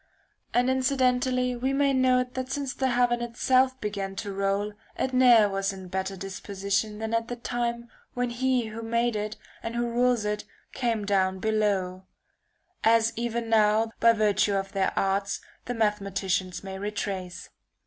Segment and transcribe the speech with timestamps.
[0.51, 5.47] And incidentally we may note that since the heaven itself began to roll it ne'er
[5.47, 9.87] was in better disposition than at the time when he who made it and who
[9.87, 10.43] rules it
[10.73, 12.05] came down below;
[12.83, 17.49] as even now by virtue of their arts the mathematicians may retrace.